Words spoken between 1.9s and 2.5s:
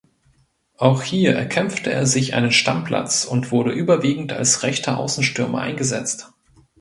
er sich